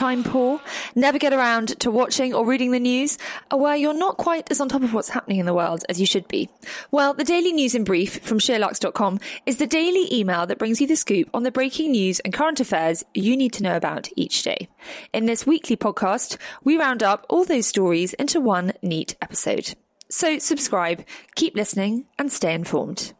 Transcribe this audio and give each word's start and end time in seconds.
time 0.00 0.24
poor, 0.24 0.58
never 0.94 1.18
get 1.18 1.34
around 1.34 1.78
to 1.78 1.90
watching 1.90 2.32
or 2.32 2.46
reading 2.46 2.70
the 2.70 2.80
news, 2.80 3.18
or 3.52 3.60
where 3.60 3.76
you're 3.76 3.92
not 3.92 4.16
quite 4.16 4.50
as 4.50 4.58
on 4.58 4.66
top 4.66 4.82
of 4.82 4.94
what's 4.94 5.10
happening 5.10 5.38
in 5.38 5.44
the 5.44 5.52
world 5.52 5.84
as 5.90 6.00
you 6.00 6.06
should 6.06 6.26
be? 6.26 6.48
Well, 6.90 7.12
the 7.12 7.22
Daily 7.22 7.52
News 7.52 7.74
in 7.74 7.84
Brief 7.84 8.18
from 8.24 8.38
SheerLuxe.com 8.38 9.20
is 9.44 9.58
the 9.58 9.66
daily 9.66 10.08
email 10.10 10.46
that 10.46 10.58
brings 10.58 10.80
you 10.80 10.86
the 10.86 10.96
scoop 10.96 11.28
on 11.34 11.42
the 11.42 11.50
breaking 11.50 11.90
news 11.90 12.18
and 12.20 12.32
current 12.32 12.60
affairs 12.60 13.04
you 13.12 13.36
need 13.36 13.52
to 13.52 13.62
know 13.62 13.76
about 13.76 14.08
each 14.16 14.42
day. 14.42 14.68
In 15.12 15.26
this 15.26 15.46
weekly 15.46 15.76
podcast, 15.76 16.38
we 16.64 16.78
round 16.78 17.02
up 17.02 17.26
all 17.28 17.44
those 17.44 17.66
stories 17.66 18.14
into 18.14 18.40
one 18.40 18.72
neat 18.80 19.16
episode. 19.20 19.74
So 20.08 20.38
subscribe, 20.38 21.04
keep 21.34 21.54
listening, 21.54 22.06
and 22.18 22.32
stay 22.32 22.54
informed. 22.54 23.12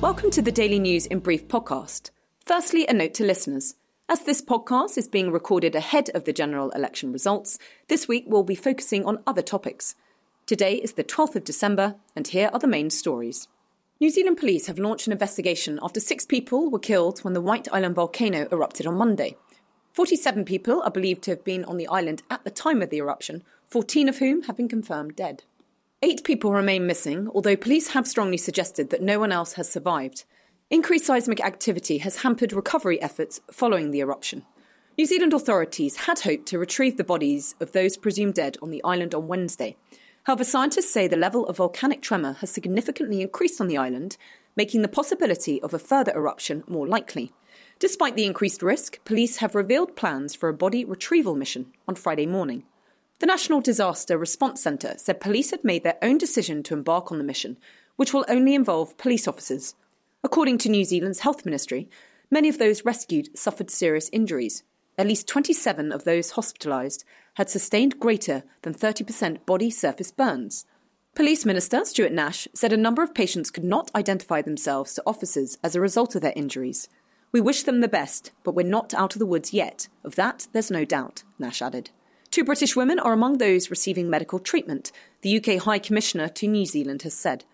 Welcome 0.00 0.30
to 0.30 0.42
the 0.42 0.52
Daily 0.52 0.78
News 0.78 1.06
in 1.06 1.18
Brief 1.18 1.48
podcast. 1.48 2.10
Firstly, 2.46 2.86
a 2.86 2.92
note 2.92 3.14
to 3.14 3.24
listeners. 3.24 3.74
As 4.08 4.20
this 4.20 4.40
podcast 4.40 4.96
is 4.96 5.08
being 5.08 5.32
recorded 5.32 5.74
ahead 5.74 6.08
of 6.14 6.22
the 6.22 6.32
general 6.32 6.70
election 6.70 7.12
results, 7.12 7.58
this 7.88 8.06
week 8.06 8.22
we'll 8.28 8.44
be 8.44 8.54
focusing 8.54 9.04
on 9.04 9.18
other 9.26 9.42
topics. 9.42 9.96
Today 10.46 10.76
is 10.76 10.92
the 10.92 11.02
12th 11.02 11.34
of 11.34 11.42
December, 11.42 11.96
and 12.14 12.28
here 12.28 12.48
are 12.52 12.60
the 12.60 12.68
main 12.68 12.90
stories. 12.90 13.48
New 13.98 14.08
Zealand 14.08 14.36
police 14.36 14.68
have 14.68 14.78
launched 14.78 15.08
an 15.08 15.12
investigation 15.12 15.80
after 15.82 15.98
six 15.98 16.24
people 16.24 16.70
were 16.70 16.78
killed 16.78 17.18
when 17.24 17.34
the 17.34 17.40
White 17.40 17.66
Island 17.72 17.96
volcano 17.96 18.46
erupted 18.52 18.86
on 18.86 18.94
Monday. 18.94 19.36
47 19.94 20.44
people 20.44 20.80
are 20.82 20.92
believed 20.92 21.22
to 21.24 21.32
have 21.32 21.42
been 21.42 21.64
on 21.64 21.76
the 21.76 21.88
island 21.88 22.22
at 22.30 22.44
the 22.44 22.52
time 22.52 22.82
of 22.82 22.90
the 22.90 22.98
eruption, 22.98 23.42
14 23.66 24.08
of 24.08 24.18
whom 24.18 24.42
have 24.42 24.56
been 24.56 24.68
confirmed 24.68 25.16
dead. 25.16 25.42
Eight 26.00 26.22
people 26.22 26.52
remain 26.52 26.86
missing, 26.86 27.28
although 27.34 27.56
police 27.56 27.88
have 27.88 28.06
strongly 28.06 28.36
suggested 28.36 28.90
that 28.90 29.02
no 29.02 29.18
one 29.18 29.32
else 29.32 29.54
has 29.54 29.68
survived. 29.68 30.24
Increased 30.70 31.06
seismic 31.06 31.44
activity 31.44 31.98
has 31.98 32.22
hampered 32.22 32.52
recovery 32.52 33.02
efforts 33.02 33.40
following 33.50 33.90
the 33.90 33.98
eruption. 33.98 34.44
New 34.96 35.06
Zealand 35.06 35.34
authorities 35.34 36.06
had 36.06 36.20
hoped 36.20 36.46
to 36.46 36.58
retrieve 36.58 36.98
the 36.98 37.02
bodies 37.02 37.56
of 37.58 37.72
those 37.72 37.96
presumed 37.96 38.34
dead 38.34 38.56
on 38.62 38.70
the 38.70 38.82
island 38.84 39.12
on 39.12 39.26
Wednesday. 39.26 39.76
However, 40.22 40.44
scientists 40.44 40.92
say 40.92 41.08
the 41.08 41.16
level 41.16 41.44
of 41.46 41.56
volcanic 41.56 42.00
tremor 42.00 42.34
has 42.34 42.50
significantly 42.50 43.20
increased 43.20 43.60
on 43.60 43.66
the 43.66 43.78
island, 43.78 44.16
making 44.54 44.82
the 44.82 44.88
possibility 44.88 45.60
of 45.62 45.74
a 45.74 45.80
further 45.80 46.12
eruption 46.12 46.62
more 46.68 46.86
likely. 46.86 47.32
Despite 47.80 48.14
the 48.14 48.24
increased 48.24 48.62
risk, 48.62 49.02
police 49.04 49.38
have 49.38 49.56
revealed 49.56 49.96
plans 49.96 50.36
for 50.36 50.48
a 50.48 50.54
body 50.54 50.84
retrieval 50.84 51.34
mission 51.34 51.72
on 51.88 51.96
Friday 51.96 52.26
morning. 52.26 52.62
The 53.20 53.26
National 53.26 53.60
Disaster 53.60 54.16
Response 54.16 54.62
Centre 54.62 54.94
said 54.96 55.20
police 55.20 55.50
had 55.50 55.64
made 55.64 55.82
their 55.82 55.98
own 56.02 56.18
decision 56.18 56.62
to 56.62 56.74
embark 56.74 57.10
on 57.10 57.18
the 57.18 57.24
mission, 57.24 57.56
which 57.96 58.14
will 58.14 58.24
only 58.28 58.54
involve 58.54 58.96
police 58.96 59.26
officers. 59.26 59.74
According 60.22 60.58
to 60.58 60.68
New 60.68 60.84
Zealand's 60.84 61.20
Health 61.20 61.44
Ministry, 61.44 61.90
many 62.30 62.48
of 62.48 62.58
those 62.58 62.84
rescued 62.84 63.36
suffered 63.36 63.70
serious 63.70 64.08
injuries. 64.12 64.62
At 64.96 65.08
least 65.08 65.26
27 65.26 65.90
of 65.90 66.04
those 66.04 66.34
hospitalised 66.34 67.02
had 67.34 67.50
sustained 67.50 67.98
greater 67.98 68.44
than 68.62 68.72
30% 68.72 69.44
body 69.46 69.70
surface 69.70 70.12
burns. 70.12 70.64
Police 71.16 71.44
Minister 71.44 71.84
Stuart 71.84 72.12
Nash 72.12 72.46
said 72.54 72.72
a 72.72 72.76
number 72.76 73.02
of 73.02 73.14
patients 73.14 73.50
could 73.50 73.64
not 73.64 73.90
identify 73.96 74.42
themselves 74.42 74.94
to 74.94 75.02
officers 75.04 75.58
as 75.64 75.74
a 75.74 75.80
result 75.80 76.14
of 76.14 76.22
their 76.22 76.32
injuries. 76.36 76.88
We 77.32 77.40
wish 77.40 77.64
them 77.64 77.80
the 77.80 77.88
best, 77.88 78.30
but 78.44 78.54
we're 78.54 78.64
not 78.64 78.94
out 78.94 79.16
of 79.16 79.18
the 79.18 79.26
woods 79.26 79.52
yet. 79.52 79.88
Of 80.04 80.14
that, 80.14 80.46
there's 80.52 80.70
no 80.70 80.84
doubt, 80.84 81.24
Nash 81.40 81.60
added. 81.60 81.90
Two 82.38 82.44
British 82.44 82.76
women 82.76 83.00
are 83.00 83.12
among 83.12 83.38
those 83.38 83.68
receiving 83.68 84.08
medical 84.08 84.38
treatment, 84.38 84.92
the 85.22 85.38
UK 85.38 85.60
High 85.60 85.80
Commissioner 85.80 86.28
to 86.28 86.46
New 86.46 86.66
Zealand 86.66 87.02
has 87.02 87.12
said. 87.12 87.44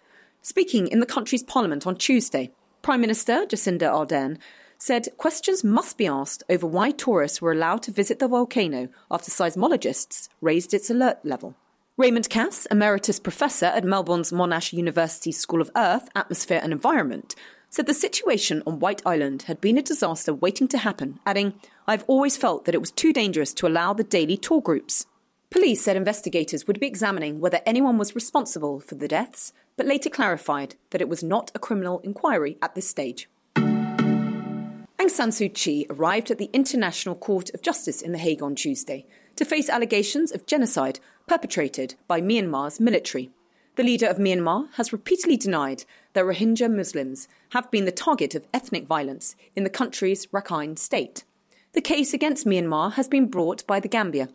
Speaking 0.42 0.88
in 0.88 1.00
the 1.00 1.06
country's 1.06 1.42
parliament 1.42 1.86
on 1.86 1.96
Tuesday, 1.96 2.50
Prime 2.82 3.00
Minister 3.00 3.46
Jacinda 3.46 3.90
Ardern 3.90 4.36
said 4.76 5.08
questions 5.16 5.64
must 5.64 5.96
be 5.96 6.06
asked 6.06 6.42
over 6.50 6.66
why 6.66 6.90
tourists 6.90 7.40
were 7.40 7.50
allowed 7.50 7.82
to 7.84 7.92
visit 7.92 8.18
the 8.18 8.28
volcano 8.28 8.90
after 9.10 9.30
seismologists 9.30 10.28
raised 10.42 10.74
its 10.74 10.90
alert 10.90 11.16
level. 11.24 11.54
Raymond 11.96 12.28
Cas, 12.28 12.66
Emeritus 12.70 13.18
Professor 13.18 13.66
at 13.66 13.84
Melbourne's 13.84 14.32
Monash 14.32 14.74
University 14.74 15.32
School 15.32 15.62
of 15.62 15.70
Earth, 15.74 16.10
Atmosphere 16.14 16.60
and 16.62 16.74
Environment, 16.74 17.34
said 17.74 17.86
the 17.86 17.92
situation 17.92 18.62
on 18.68 18.78
White 18.78 19.02
Island 19.04 19.42
had 19.42 19.60
been 19.60 19.76
a 19.76 19.82
disaster 19.82 20.32
waiting 20.32 20.68
to 20.68 20.78
happen, 20.78 21.18
adding, 21.26 21.54
I've 21.88 22.04
always 22.06 22.36
felt 22.36 22.66
that 22.66 22.74
it 22.76 22.80
was 22.80 22.92
too 22.92 23.12
dangerous 23.12 23.52
to 23.54 23.66
allow 23.66 23.92
the 23.92 24.04
daily 24.04 24.36
tour 24.36 24.60
groups. 24.60 25.06
Police 25.50 25.82
said 25.82 25.96
investigators 25.96 26.68
would 26.68 26.78
be 26.78 26.86
examining 26.86 27.40
whether 27.40 27.60
anyone 27.66 27.98
was 27.98 28.14
responsible 28.14 28.78
for 28.78 28.94
the 28.94 29.08
deaths, 29.08 29.52
but 29.76 29.86
later 29.86 30.08
clarified 30.08 30.76
that 30.90 31.00
it 31.00 31.08
was 31.08 31.24
not 31.24 31.50
a 31.52 31.58
criminal 31.58 31.98
inquiry 32.04 32.58
at 32.62 32.76
this 32.76 32.88
stage. 32.88 33.28
Aung 33.56 35.10
San 35.10 35.30
Suu 35.30 35.52
Kyi 35.52 35.84
arrived 35.90 36.30
at 36.30 36.38
the 36.38 36.50
International 36.52 37.16
Court 37.16 37.50
of 37.54 37.60
Justice 37.60 38.02
in 38.02 38.12
The 38.12 38.18
Hague 38.18 38.40
on 38.40 38.54
Tuesday 38.54 39.04
to 39.34 39.44
face 39.44 39.68
allegations 39.68 40.30
of 40.30 40.46
genocide 40.46 41.00
perpetrated 41.26 41.96
by 42.06 42.20
Myanmar's 42.20 42.78
military. 42.78 43.32
The 43.76 43.82
leader 43.82 44.06
of 44.06 44.18
Myanmar 44.18 44.68
has 44.74 44.92
repeatedly 44.92 45.36
denied 45.36 45.84
that 46.12 46.24
Rohingya 46.24 46.72
Muslims 46.72 47.26
have 47.50 47.72
been 47.72 47.86
the 47.86 47.90
target 47.90 48.36
of 48.36 48.46
ethnic 48.54 48.86
violence 48.86 49.34
in 49.56 49.64
the 49.64 49.70
country's 49.70 50.26
Rakhine 50.26 50.78
state. 50.78 51.24
The 51.72 51.80
case 51.80 52.14
against 52.14 52.46
Myanmar 52.46 52.92
has 52.92 53.08
been 53.08 53.26
brought 53.26 53.66
by 53.66 53.80
the 53.80 53.88
Gambia, 53.88 54.28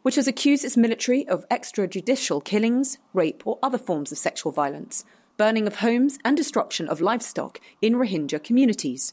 which 0.00 0.14
has 0.14 0.26
accused 0.26 0.64
its 0.64 0.78
military 0.78 1.28
of 1.28 1.46
extrajudicial 1.50 2.42
killings, 2.42 2.96
rape, 3.12 3.42
or 3.46 3.58
other 3.62 3.76
forms 3.76 4.12
of 4.12 4.18
sexual 4.18 4.50
violence, 4.50 5.04
burning 5.36 5.66
of 5.66 5.80
homes, 5.80 6.18
and 6.24 6.34
destruction 6.34 6.88
of 6.88 7.02
livestock 7.02 7.60
in 7.82 7.96
Rohingya 7.96 8.42
communities. 8.42 9.12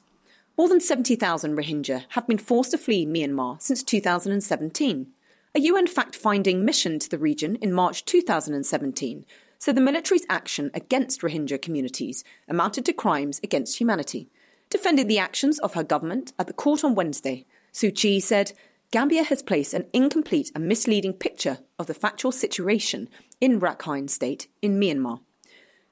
More 0.57 0.69
than 0.69 0.79
70,000 0.79 1.57
Rohingya 1.57 2.05
have 2.09 2.25
been 2.25 2.37
forced 2.37 2.71
to 2.71 2.77
flee 2.77 3.05
Myanmar 3.05 3.61
since 3.61 3.83
2017. 3.83 5.07
A 5.55 5.59
UN 5.59 5.87
fact 5.87 6.15
finding 6.15 6.63
mission 6.63 6.99
to 6.99 7.09
the 7.09 7.17
region 7.17 7.57
in 7.57 7.73
March 7.73 8.05
2017 8.05 9.25
so 9.63 9.71
the 9.71 9.79
military's 9.79 10.25
action 10.27 10.69
against 10.73 11.21
Rohingya 11.21 11.61
communities 11.61 12.25
amounted 12.49 12.83
to 12.83 12.91
crimes 12.91 13.39
against 13.41 13.77
humanity. 13.77 14.29
Defending 14.69 15.07
the 15.07 15.19
actions 15.19 15.57
of 15.59 15.73
her 15.73 15.85
government 15.85 16.33
at 16.37 16.47
the 16.47 16.51
court 16.51 16.83
on 16.83 16.95
Wednesday, 16.95 17.45
Suu 17.71 17.95
Kyi 17.95 18.19
said, 18.19 18.51
Gambia 18.91 19.23
has 19.23 19.41
placed 19.41 19.73
an 19.73 19.85
incomplete 19.93 20.51
and 20.53 20.67
misleading 20.67 21.13
picture 21.13 21.59
of 21.79 21.87
the 21.87 21.93
factual 21.93 22.33
situation 22.33 23.07
in 23.39 23.61
Rakhine 23.61 24.09
State 24.09 24.49
in 24.61 24.81
Myanmar. 24.81 25.21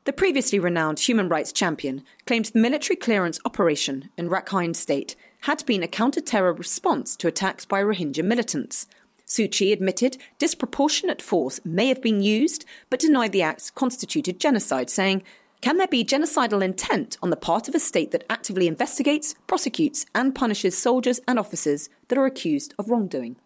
The 0.04 0.12
previously 0.12 0.60
renowned 0.60 1.00
human 1.00 1.30
rights 1.30 1.54
champion 1.54 2.04
claimed 2.26 2.48
the 2.48 2.60
military 2.60 2.98
clearance 2.98 3.40
operation 3.46 4.10
in 4.18 4.28
Rakhine 4.28 4.76
State 4.76 5.16
had 5.44 5.66
been 5.66 5.81
a 5.81 5.88
counter 5.88 6.20
terror 6.20 6.52
response 6.52 7.16
to 7.16 7.30
attacks 7.30 7.64
by 7.64 7.81
Rohingya 7.81 8.26
militants, 8.26 8.86
Suu 9.31 9.72
admitted 9.72 10.18
disproportionate 10.40 11.22
force 11.22 11.62
may 11.64 11.88
have 11.88 12.02
been 12.02 12.22
used, 12.22 12.66
but 12.90 13.00
denied 13.00 13.31
the 13.31 13.42
acts 13.42 13.72
constituted 13.72 14.42
genocide, 14.42 14.89
saying, 14.89 15.24
Can 15.62 15.78
there 15.78 15.88
be 15.88 16.04
genocidal 16.04 16.62
intent 16.62 17.18
on 17.24 17.30
the 17.30 17.38
part 17.38 17.69
of 17.69 17.75
a 17.75 17.80
state 17.80 18.12
that 18.12 18.25
actively 18.30 18.68
investigates, 18.68 19.33
prosecutes, 19.48 20.06
and 20.13 20.36
punishes 20.36 20.78
soldiers 20.78 21.22
and 21.30 21.39
officers 21.39 21.88
that 22.10 22.18
are 22.18 22.25
accused 22.25 22.74
of 22.78 22.89
wrongdoing? 22.89 23.38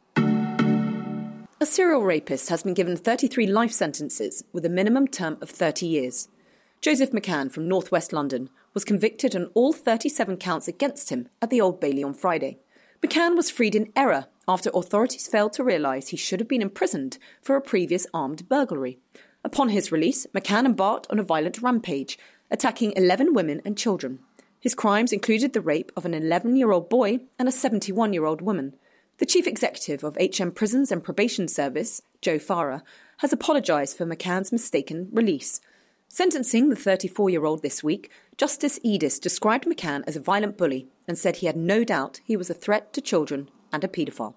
A 1.61 1.65
serial 1.67 2.01
rapist 2.01 2.49
has 2.49 2.63
been 2.63 2.73
given 2.73 2.97
33 2.97 3.45
life 3.45 3.71
sentences 3.71 4.43
with 4.51 4.65
a 4.65 4.69
minimum 4.69 5.07
term 5.07 5.37
of 5.39 5.51
30 5.51 5.85
years. 5.85 6.29
Joseph 6.81 7.11
McCann 7.11 7.51
from 7.51 7.67
northwest 7.67 8.11
London 8.11 8.49
was 8.73 8.83
convicted 8.83 9.35
on 9.35 9.51
all 9.53 9.71
37 9.71 10.37
counts 10.37 10.67
against 10.67 11.11
him 11.11 11.29
at 11.43 11.51
the 11.51 11.61
Old 11.61 11.79
Bailey 11.79 12.03
on 12.03 12.15
Friday. 12.15 12.57
McCann 13.03 13.35
was 13.35 13.51
freed 13.51 13.75
in 13.75 13.93
error 13.95 14.25
after 14.47 14.69
authorities 14.73 15.27
failed 15.27 15.53
to 15.53 15.63
realise 15.63 16.09
he 16.09 16.17
should 16.17 16.39
have 16.39 16.49
been 16.49 16.61
imprisoned 16.61 17.17
for 17.41 17.55
a 17.55 17.61
previous 17.61 18.05
armed 18.13 18.47
burglary. 18.47 18.99
Upon 19.43 19.69
his 19.69 19.91
release, 19.91 20.25
McCann 20.33 20.65
embarked 20.65 21.07
on 21.09 21.19
a 21.19 21.23
violent 21.23 21.61
rampage, 21.61 22.17
attacking 22.49 22.93
11 22.95 23.33
women 23.33 23.61
and 23.65 23.77
children. 23.77 24.19
His 24.59 24.75
crimes 24.75 25.13
included 25.13 25.53
the 25.53 25.61
rape 25.61 25.91
of 25.95 26.05
an 26.05 26.13
11 26.13 26.55
year 26.55 26.71
old 26.71 26.89
boy 26.89 27.19
and 27.37 27.47
a 27.47 27.51
71 27.51 28.13
year 28.13 28.25
old 28.25 28.41
woman. 28.41 28.75
The 29.17 29.25
chief 29.25 29.47
executive 29.47 30.03
of 30.03 30.17
HM 30.17 30.51
Prisons 30.51 30.91
and 30.91 31.03
Probation 31.03 31.47
Service, 31.47 32.01
Jo 32.21 32.39
Farrar, 32.39 32.83
has 33.17 33.31
apologised 33.31 33.95
for 33.95 34.05
McCann's 34.05 34.51
mistaken 34.51 35.09
release. 35.11 35.61
Sentencing 36.07 36.69
the 36.69 36.75
34 36.75 37.29
year 37.29 37.45
old 37.45 37.61
this 37.61 37.83
week, 37.83 38.09
Justice 38.37 38.79
Edis 38.83 39.19
described 39.19 39.65
McCann 39.65 40.03
as 40.07 40.15
a 40.15 40.19
violent 40.19 40.57
bully 40.57 40.87
and 41.07 41.17
said 41.17 41.37
he 41.37 41.47
had 41.47 41.55
no 41.55 41.83
doubt 41.83 42.21
he 42.25 42.35
was 42.35 42.49
a 42.49 42.53
threat 42.53 42.91
to 42.93 43.01
children 43.01 43.49
and 43.75 43.83
a 43.83 43.87
paedophile. 43.87 44.33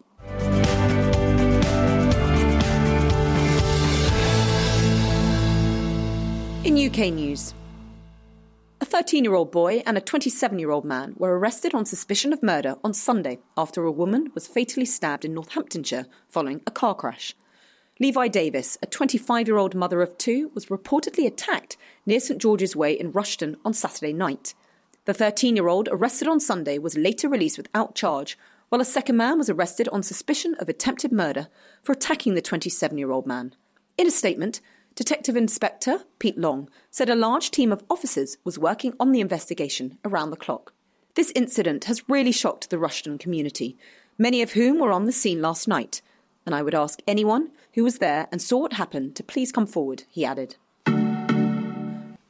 In 6.65 6.77
UK 6.77 7.13
news, 7.15 7.55
a 8.81 8.85
13 8.85 9.25
year 9.25 9.35
old 9.35 9.51
boy 9.51 9.83
and 9.87 9.97
a 9.97 10.01
27 10.01 10.59
year 10.59 10.71
old 10.71 10.85
man 10.85 11.15
were 11.17 11.39
arrested 11.39 11.73
on 11.73 11.87
suspicion 11.87 12.33
of 12.33 12.43
murder 12.43 12.75
on 12.83 12.93
Sunday 12.93 13.39
after 13.57 13.85
a 13.85 13.93
woman 13.93 14.31
was 14.35 14.47
fatally 14.47 14.85
stabbed 14.85 15.25
in 15.25 15.35
Northamptonshire 15.35 16.07
following 16.29 16.61
a 16.67 16.71
car 16.71 16.95
crash. 16.95 17.35
Levi 18.01 18.29
Davis, 18.29 18.77
a 18.83 18.87
25 18.87 19.47
year 19.47 19.57
old 19.57 19.75
mother 19.75 20.03
of 20.03 20.19
two, 20.19 20.51
was 20.55 20.67
reportedly 20.67 21.27
attacked 21.27 21.77
near 22.07 22.21
St 22.21 22.41
George's 22.41 22.77
Way 22.77 22.93
in 22.93 23.13
Rushton 23.13 23.57
on 23.65 23.73
Saturday 23.73 24.13
night. 24.13 24.55
The 25.07 25.15
13 25.15 25.57
year 25.57 25.69
old, 25.69 25.89
arrested 25.91 26.29
on 26.29 26.39
Sunday, 26.39 26.79
was 26.79 26.97
later 26.97 27.29
released 27.29 27.57
without 27.57 27.95
charge, 27.95 28.37
while 28.69 28.81
a 28.81 28.85
second 28.85 29.17
man 29.17 29.39
was 29.39 29.49
arrested 29.49 29.89
on 29.89 30.03
suspicion 30.03 30.55
of 30.59 30.69
attempted 30.69 31.13
murder 31.13 31.49
for 31.83 31.93
attacking 31.93 32.35
the 32.35 32.43
27 32.43 32.99
year 32.99 33.11
old 33.11 33.27
man. 33.27 33.55
In 33.97 34.07
a 34.07 34.11
statement, 34.11 34.61
Detective 34.95 35.37
Inspector 35.37 36.05
Pete 36.19 36.39
Long 36.39 36.69
said 36.91 37.09
a 37.09 37.15
large 37.15 37.51
team 37.51 37.73
of 37.73 37.85
officers 37.89 38.37
was 38.45 38.59
working 38.59 38.95
on 38.99 39.13
the 39.13 39.21
investigation 39.21 39.99
around 40.05 40.31
the 40.31 40.37
clock. 40.37 40.73
This 41.15 41.33
incident 41.35 41.85
has 41.85 42.09
really 42.09 42.33
shocked 42.33 42.69
the 42.69 42.79
Rushton 42.79 43.19
community, 43.19 43.77
many 44.19 44.43
of 44.43 44.53
whom 44.53 44.79
were 44.79 44.93
on 44.93 45.05
the 45.05 45.13
scene 45.13 45.41
last 45.41 45.69
night, 45.69 46.03
and 46.45 46.55
I 46.55 46.63
would 46.63 46.75
ask 46.75 47.01
anyone 47.07 47.51
who 47.75 47.85
was 47.85 47.99
there 47.99 48.27
and 48.33 48.43
saw 48.43 48.59
what 48.59 48.73
happened 48.73 49.15
to 49.17 49.23
please 49.23 49.53
come 49.53 49.67
forward, 49.67 50.05
he 50.09 50.25
added. 50.25 50.57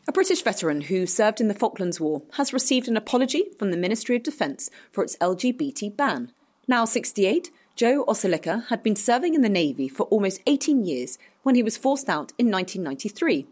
A 0.09 0.13
British 0.13 0.41
veteran 0.41 0.81
who 0.81 1.05
served 1.05 1.39
in 1.39 1.49
the 1.49 1.55
Falklands 1.55 2.01
War 2.01 2.23
has 2.33 2.55
received 2.55 2.89
an 2.89 2.97
apology 2.97 3.45
from 3.59 3.71
the 3.71 3.77
Ministry 3.77 4.17
of 4.17 4.23
Defence 4.23 4.71
for 4.91 5.05
its 5.05 5.19
LGBT 5.19 5.95
ban. 5.99 6.33
Now 6.67 6.87
68, 6.87 7.51
Joe 7.77 8.07
Ousalice 8.07 8.69
had 8.69 8.83
been 8.83 8.97
serving 8.97 9.35
in 9.35 9.43
the 9.43 9.51
Navy 9.51 9.87
for 9.87 10.05
almost 10.05 10.41
18 10.47 10.83
years 10.83 11.19
when 11.43 11.57
he 11.57 11.63
was 11.63 11.77
forced 11.77 12.09
out 12.09 12.33
in 12.39 12.51
1993. 12.51 13.49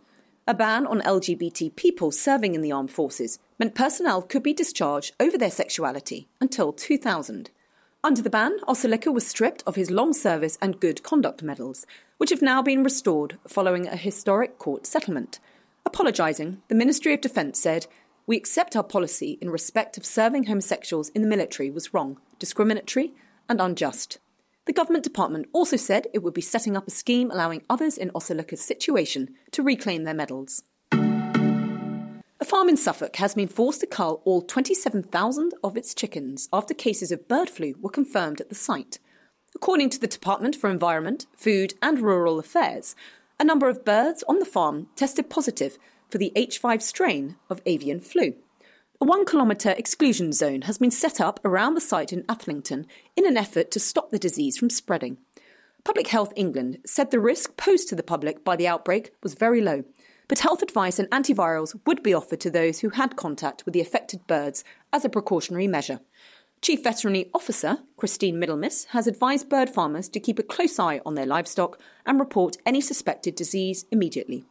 A 0.46 0.54
ban 0.54 0.86
on 0.86 1.02
LGBT 1.02 1.76
people 1.76 2.10
serving 2.10 2.54
in 2.54 2.62
the 2.62 2.72
armed 2.72 2.90
forces 2.90 3.38
meant 3.58 3.74
personnel 3.74 4.22
could 4.22 4.42
be 4.42 4.54
discharged 4.54 5.14
over 5.20 5.36
their 5.36 5.50
sexuality 5.50 6.26
until 6.40 6.72
2000. 6.72 7.50
Under 8.02 8.22
the 8.22 8.30
ban, 8.30 8.60
Ousalice 8.66 9.12
was 9.12 9.26
stripped 9.26 9.62
of 9.66 9.76
his 9.76 9.90
long 9.90 10.14
service 10.14 10.56
and 10.62 10.80
good 10.80 11.02
conduct 11.02 11.42
medals, 11.42 11.86
which 12.16 12.30
have 12.30 12.40
now 12.40 12.62
been 12.62 12.82
restored 12.82 13.36
following 13.46 13.86
a 13.86 13.96
historic 13.96 14.58
court 14.58 14.86
settlement. 14.86 15.38
Apologising, 15.86 16.60
the 16.66 16.74
Ministry 16.74 17.14
of 17.14 17.20
Defence 17.20 17.60
said, 17.60 17.86
We 18.26 18.36
accept 18.36 18.74
our 18.74 18.82
policy 18.82 19.38
in 19.40 19.50
respect 19.50 19.96
of 19.96 20.04
serving 20.04 20.44
homosexuals 20.44 21.10
in 21.10 21.22
the 21.22 21.28
military 21.28 21.70
was 21.70 21.94
wrong, 21.94 22.18
discriminatory, 22.40 23.14
and 23.48 23.60
unjust. 23.60 24.18
The 24.66 24.72
government 24.72 25.04
department 25.04 25.46
also 25.52 25.76
said 25.76 26.08
it 26.12 26.24
would 26.24 26.34
be 26.34 26.42
setting 26.42 26.76
up 26.76 26.88
a 26.88 26.90
scheme 26.90 27.30
allowing 27.30 27.62
others 27.70 27.96
in 27.96 28.10
Ousalice's 28.10 28.60
situation 28.60 29.36
to 29.52 29.62
reclaim 29.62 30.02
their 30.02 30.12
medals. 30.12 30.64
A 30.90 32.44
farm 32.44 32.68
in 32.68 32.76
Suffolk 32.76 33.14
has 33.16 33.34
been 33.34 33.48
forced 33.48 33.80
to 33.80 33.86
cull 33.86 34.22
all 34.24 34.42
27,000 34.42 35.54
of 35.62 35.76
its 35.76 35.94
chickens 35.94 36.48
after 36.52 36.74
cases 36.74 37.12
of 37.12 37.28
bird 37.28 37.48
flu 37.48 37.76
were 37.80 37.90
confirmed 37.90 38.40
at 38.40 38.48
the 38.48 38.56
site. 38.56 38.98
According 39.54 39.90
to 39.90 40.00
the 40.00 40.08
Department 40.08 40.56
for 40.56 40.68
Environment, 40.68 41.26
Food 41.36 41.74
and 41.80 42.00
Rural 42.00 42.40
Affairs, 42.40 42.96
a 43.38 43.44
number 43.44 43.68
of 43.68 43.84
birds 43.84 44.24
on 44.28 44.38
the 44.38 44.44
farm 44.44 44.88
tested 44.96 45.28
positive 45.28 45.78
for 46.08 46.18
the 46.18 46.32
H5 46.34 46.80
strain 46.80 47.36
of 47.50 47.60
avian 47.66 48.00
flu. 48.00 48.34
A 49.00 49.04
one 49.04 49.26
kilometre 49.26 49.72
exclusion 49.72 50.32
zone 50.32 50.62
has 50.62 50.78
been 50.78 50.90
set 50.90 51.20
up 51.20 51.38
around 51.44 51.74
the 51.74 51.80
site 51.82 52.12
in 52.12 52.24
Athelington 52.28 52.86
in 53.14 53.26
an 53.26 53.36
effort 53.36 53.70
to 53.72 53.80
stop 53.80 54.10
the 54.10 54.18
disease 54.18 54.56
from 54.56 54.70
spreading. 54.70 55.18
Public 55.84 56.08
Health 56.08 56.32
England 56.34 56.78
said 56.86 57.10
the 57.10 57.20
risk 57.20 57.56
posed 57.56 57.88
to 57.88 57.94
the 57.94 58.02
public 58.02 58.42
by 58.42 58.56
the 58.56 58.66
outbreak 58.66 59.12
was 59.22 59.34
very 59.34 59.60
low, 59.60 59.84
but 60.28 60.38
health 60.38 60.62
advice 60.62 60.98
and 60.98 61.10
antivirals 61.10 61.78
would 61.86 62.02
be 62.02 62.14
offered 62.14 62.40
to 62.40 62.50
those 62.50 62.80
who 62.80 62.88
had 62.88 63.16
contact 63.16 63.64
with 63.64 63.74
the 63.74 63.82
affected 63.82 64.26
birds 64.26 64.64
as 64.92 65.04
a 65.04 65.10
precautionary 65.10 65.68
measure. 65.68 66.00
Chief 66.62 66.82
Veterinary 66.82 67.30
Officer 67.32 67.78
Christine 67.96 68.40
Middlemiss 68.40 68.86
has 68.86 69.06
advised 69.06 69.48
bird 69.48 69.70
farmers 69.70 70.08
to 70.08 70.20
keep 70.20 70.38
a 70.38 70.42
close 70.42 70.78
eye 70.78 71.00
on 71.06 71.14
their 71.14 71.26
livestock 71.26 71.78
and 72.04 72.18
report 72.18 72.56
any 72.66 72.80
suspected 72.80 73.34
disease 73.34 73.84
immediately. 73.90 74.44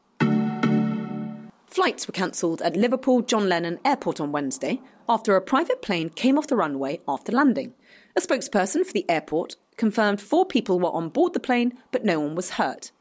Flights 1.65 2.07
were 2.07 2.13
cancelled 2.13 2.61
at 2.61 2.77
Liverpool 2.77 3.21
John 3.21 3.49
Lennon 3.49 3.79
Airport 3.83 4.21
on 4.21 4.31
Wednesday 4.31 4.79
after 5.09 5.35
a 5.35 5.41
private 5.41 5.81
plane 5.81 6.09
came 6.09 6.37
off 6.37 6.47
the 6.47 6.55
runway 6.55 7.01
after 7.05 7.33
landing. 7.33 7.73
A 8.15 8.21
spokesperson 8.21 8.85
for 8.85 8.93
the 8.93 9.09
airport 9.09 9.57
confirmed 9.75 10.21
four 10.21 10.45
people 10.45 10.79
were 10.79 10.91
on 10.91 11.09
board 11.09 11.33
the 11.33 11.39
plane, 11.39 11.73
but 11.91 12.05
no 12.05 12.19
one 12.21 12.33
was 12.33 12.51
hurt. 12.51 12.91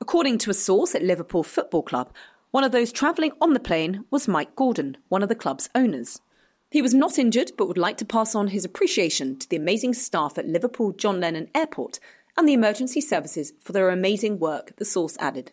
According 0.00 0.38
to 0.38 0.50
a 0.50 0.54
source 0.54 0.94
at 0.94 1.02
Liverpool 1.02 1.42
Football 1.42 1.82
Club, 1.82 2.12
one 2.50 2.64
of 2.64 2.72
those 2.72 2.92
travelling 2.92 3.32
on 3.42 3.52
the 3.52 3.60
plane 3.60 4.04
was 4.10 4.26
Mike 4.26 4.56
Gordon, 4.56 4.96
one 5.08 5.22
of 5.22 5.28
the 5.28 5.34
club's 5.34 5.68
owners. 5.74 6.22
He 6.74 6.82
was 6.82 6.92
not 6.92 7.20
injured, 7.20 7.52
but 7.56 7.68
would 7.68 7.78
like 7.78 7.98
to 7.98 8.04
pass 8.04 8.34
on 8.34 8.48
his 8.48 8.64
appreciation 8.64 9.38
to 9.38 9.48
the 9.48 9.54
amazing 9.54 9.94
staff 9.94 10.36
at 10.36 10.48
Liverpool 10.48 10.90
John 10.90 11.20
Lennon 11.20 11.48
Airport 11.54 12.00
and 12.36 12.48
the 12.48 12.52
emergency 12.52 13.00
services 13.00 13.52
for 13.60 13.70
their 13.70 13.90
amazing 13.90 14.40
work, 14.40 14.74
the 14.74 14.84
source 14.84 15.16
added. 15.20 15.52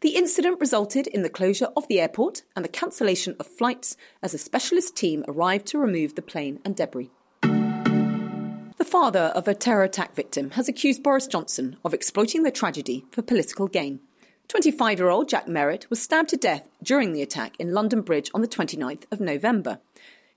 The 0.00 0.16
incident 0.16 0.58
resulted 0.58 1.06
in 1.06 1.20
the 1.20 1.28
closure 1.28 1.68
of 1.76 1.86
the 1.86 2.00
airport 2.00 2.44
and 2.56 2.64
the 2.64 2.70
cancellation 2.70 3.36
of 3.38 3.46
flights 3.46 3.94
as 4.22 4.32
a 4.32 4.38
specialist 4.38 4.96
team 4.96 5.22
arrived 5.28 5.66
to 5.66 5.78
remove 5.78 6.14
the 6.14 6.22
plane 6.22 6.60
and 6.64 6.74
debris. 6.74 7.10
The 7.42 8.86
father 8.86 9.32
of 9.34 9.48
a 9.48 9.54
terror 9.54 9.84
attack 9.84 10.14
victim 10.14 10.52
has 10.52 10.66
accused 10.66 11.02
Boris 11.02 11.26
Johnson 11.26 11.76
of 11.84 11.92
exploiting 11.92 12.44
the 12.44 12.50
tragedy 12.50 13.04
for 13.10 13.20
political 13.20 13.68
gain. 13.68 14.00
25 14.48 14.98
year 14.98 15.10
old 15.10 15.28
Jack 15.28 15.46
Merritt 15.46 15.90
was 15.90 16.00
stabbed 16.00 16.30
to 16.30 16.38
death 16.38 16.70
during 16.82 17.12
the 17.12 17.20
attack 17.20 17.54
in 17.58 17.74
London 17.74 18.00
Bridge 18.00 18.30
on 18.32 18.40
the 18.40 18.48
29th 18.48 19.04
of 19.12 19.20
November. 19.20 19.80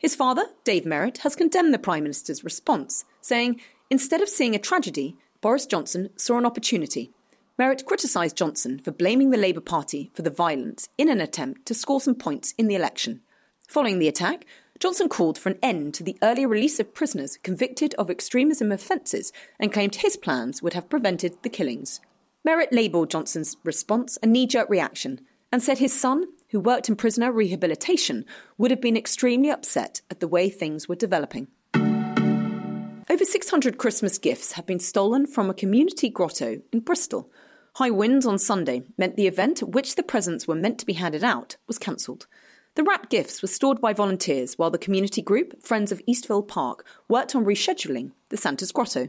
His 0.01 0.15
father, 0.15 0.43
Dave 0.65 0.85
Merritt, 0.85 1.19
has 1.19 1.35
condemned 1.35 1.73
the 1.73 1.79
Prime 1.79 2.03
Minister's 2.03 2.43
response, 2.43 3.05
saying, 3.21 3.61
instead 3.89 4.21
of 4.21 4.27
seeing 4.27 4.55
a 4.55 4.59
tragedy, 4.59 5.15
Boris 5.39 5.65
Johnson 5.65 6.09
saw 6.17 6.37
an 6.37 6.45
opportunity 6.45 7.13
Merritt 7.61 7.85
criticised 7.85 8.35
Johnson 8.35 8.79
for 8.79 8.89
blaming 8.89 9.29
the 9.29 9.37
Labour 9.37 9.61
Party 9.61 10.09
for 10.15 10.23
the 10.23 10.31
violence 10.31 10.89
in 10.97 11.09
an 11.09 11.21
attempt 11.21 11.67
to 11.67 11.75
score 11.75 12.01
some 12.01 12.15
points 12.15 12.55
in 12.57 12.67
the 12.67 12.73
election. 12.73 13.21
Following 13.67 13.99
the 13.99 14.07
attack, 14.07 14.47
Johnson 14.79 15.07
called 15.07 15.37
for 15.37 15.49
an 15.49 15.59
end 15.61 15.93
to 15.93 16.03
the 16.03 16.17
early 16.23 16.43
release 16.43 16.79
of 16.79 16.95
prisoners 16.95 17.37
convicted 17.43 17.93
of 17.99 18.09
extremism 18.09 18.71
offences 18.71 19.31
and 19.59 19.71
claimed 19.71 19.97
his 19.97 20.17
plans 20.17 20.63
would 20.63 20.73
have 20.73 20.89
prevented 20.89 21.37
the 21.43 21.49
killings. 21.49 22.01
Merritt 22.43 22.73
labelled 22.73 23.11
Johnson's 23.11 23.55
response 23.63 24.17
a 24.23 24.25
knee 24.25 24.47
jerk 24.47 24.67
reaction 24.67 25.21
and 25.51 25.61
said 25.61 25.77
his 25.77 25.93
son, 25.93 26.25
who 26.51 26.59
worked 26.59 26.89
in 26.89 26.95
prisoner 26.95 27.31
rehabilitation, 27.31 28.25
would 28.57 28.71
have 28.71 28.81
been 28.81 28.97
extremely 28.97 29.49
upset 29.49 30.01
at 30.09 30.19
the 30.19 30.27
way 30.27 30.49
things 30.49 30.87
were 30.87 30.95
developing. 30.95 31.47
Over 31.75 33.25
600 33.25 33.77
Christmas 33.77 34.17
gifts 34.17 34.53
have 34.53 34.65
been 34.65 34.79
stolen 34.79 35.27
from 35.27 35.49
a 35.49 35.53
community 35.53 36.09
grotto 36.09 36.61
in 36.71 36.79
Bristol 36.79 37.29
High 37.75 37.89
winds 37.89 38.25
on 38.25 38.37
Sunday 38.37 38.83
meant 38.97 39.15
the 39.15 39.27
event 39.27 39.61
at 39.61 39.69
which 39.69 39.95
the 39.95 40.03
presents 40.03 40.45
were 40.45 40.55
meant 40.55 40.77
to 40.79 40.85
be 40.85 40.93
handed 40.93 41.23
out 41.23 41.55
was 41.67 41.79
cancelled. 41.79 42.27
The 42.75 42.83
wrapped 42.83 43.09
gifts 43.09 43.41
were 43.41 43.47
stored 43.47 43.79
by 43.79 43.93
volunteers 43.93 44.55
while 44.55 44.71
the 44.71 44.77
community 44.77 45.21
group, 45.21 45.63
Friends 45.63 45.91
of 45.91 46.01
Eastville 46.05 46.47
Park, 46.47 46.85
worked 47.07 47.33
on 47.33 47.45
rescheduling 47.45 48.11
the 48.27 48.35
Santa's 48.35 48.73
Grotto. 48.73 49.07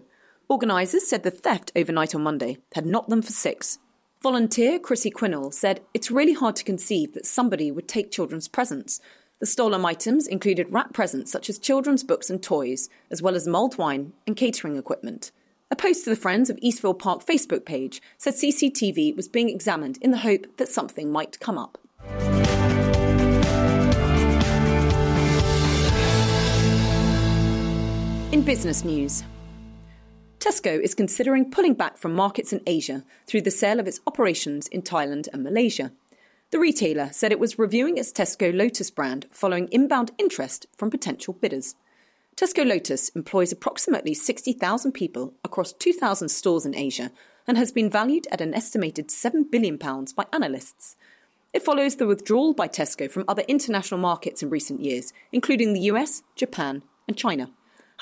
Organisers 0.49 1.08
said 1.08 1.25
the 1.25 1.30
theft 1.30 1.72
overnight 1.75 2.14
on 2.14 2.22
Monday 2.22 2.58
had 2.75 2.87
knocked 2.87 3.08
them 3.08 3.22
for 3.22 3.32
six. 3.32 3.78
Volunteer 4.22 4.78
Chrissy 4.78 5.10
Quinnell 5.10 5.52
said 5.52 5.80
it's 5.92 6.08
really 6.08 6.32
hard 6.32 6.54
to 6.54 6.62
conceive 6.62 7.12
that 7.14 7.26
somebody 7.26 7.72
would 7.72 7.88
take 7.88 8.12
children's 8.12 8.46
presents. 8.46 9.00
The 9.40 9.46
stolen 9.46 9.84
items 9.84 10.28
included 10.28 10.68
wrapped 10.70 10.92
presents 10.92 11.32
such 11.32 11.50
as 11.50 11.58
children's 11.58 12.04
books 12.04 12.30
and 12.30 12.40
toys, 12.40 12.88
as 13.10 13.20
well 13.20 13.34
as 13.34 13.48
mulled 13.48 13.78
wine 13.78 14.12
and 14.24 14.36
catering 14.36 14.76
equipment. 14.76 15.32
A 15.72 15.76
post 15.76 16.04
to 16.04 16.10
the 16.10 16.14
Friends 16.14 16.50
of 16.50 16.56
Eastville 16.58 16.96
Park 16.96 17.26
Facebook 17.26 17.64
page 17.64 18.00
said 18.16 18.34
CCTV 18.34 19.16
was 19.16 19.26
being 19.26 19.48
examined 19.48 19.98
in 20.00 20.12
the 20.12 20.18
hope 20.18 20.56
that 20.56 20.68
something 20.68 21.10
might 21.10 21.40
come 21.40 21.58
up. 21.58 21.78
In 28.30 28.42
business 28.42 28.84
news, 28.84 29.24
Tesco 30.42 30.80
is 30.80 30.96
considering 30.96 31.52
pulling 31.52 31.75
back 31.75 31.96
from 31.96 32.14
markets 32.14 32.52
in 32.52 32.62
Asia 32.66 33.04
through 33.28 33.42
the 33.42 33.50
sale 33.52 33.78
of 33.78 33.87
its 33.87 34.00
operations 34.08 34.66
in 34.66 34.82
Thailand 34.82 35.28
and 35.32 35.44
Malaysia. 35.44 35.92
The 36.50 36.58
retailer 36.58 37.11
said 37.12 37.30
it 37.30 37.38
was 37.38 37.61
reviewing 37.61 37.96
its 37.96 38.11
Tesco 38.11 38.52
Lotus 38.52 38.90
brand 38.90 39.26
following 39.30 39.68
inbound 39.70 40.11
interest 40.18 40.66
from 40.76 40.90
potential 40.90 41.32
bidders. 41.32 41.76
Tesco 42.34 42.66
Lotus 42.66 43.11
employs 43.11 43.52
approximately 43.52 44.14
60,000 44.14 44.90
people 44.90 45.32
across 45.44 45.72
2,000 45.75 46.28
stores 46.28 46.66
in 46.66 46.75
Asia 46.75 47.12
and 47.46 47.56
has 47.56 47.70
been 47.70 47.88
valued 47.88 48.26
at 48.32 48.40
an 48.40 48.52
estimated 48.52 49.11
£7 49.11 49.49
billion 49.49 49.76
by 49.76 50.26
analysts. 50.32 50.96
It 51.52 51.62
follows 51.62 51.94
the 51.94 52.06
withdrawal 52.08 52.52
by 52.52 52.66
Tesco 52.66 53.08
from 53.08 53.26
other 53.28 53.44
international 53.46 54.00
markets 54.00 54.42
in 54.42 54.50
recent 54.50 54.80
years, 54.80 55.12
including 55.30 55.72
the 55.72 55.82
US, 55.92 56.25
Japan, 56.34 56.82
and 57.06 57.16
China. 57.16 57.49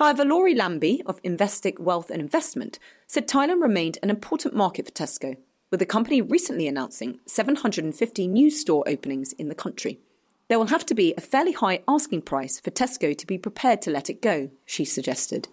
However, 0.01 0.25
Laurie 0.25 0.55
Lambie 0.55 1.03
of 1.05 1.23
Investec 1.23 1.79
Wealth 1.79 2.09
and 2.09 2.23
Investment 2.23 2.79
said 3.07 3.29
Thailand 3.29 3.61
remained 3.61 3.99
an 4.03 4.09
important 4.09 4.57
market 4.57 4.87
for 4.87 4.93
Tesco, 4.93 5.37
with 5.71 5.79
the 5.79 5.85
company 5.85 6.23
recently 6.23 6.67
announcing 6.67 7.21
750 7.27 8.27
new 8.27 8.49
store 8.49 8.83
openings 8.87 9.35
in 9.35 9.51
the 9.51 9.55
country. 9.55 10.01
There 10.49 10.59
will 10.59 10.69
have 10.69 10.87
to 10.87 10.95
be 10.95 11.13
a 11.19 11.21
fairly 11.21 11.53
high 11.53 11.83
asking 11.87 12.23
price 12.23 12.59
for 12.59 12.71
Tesco 12.71 13.15
to 13.15 13.27
be 13.27 13.37
prepared 13.37 13.83
to 13.83 13.91
let 13.91 14.09
it 14.09 14.23
go, 14.23 14.49
she 14.65 14.87
suggested. 14.87 15.49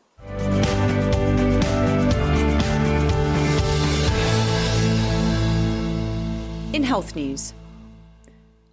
In 6.71 6.83
health 6.83 7.17
news, 7.17 7.53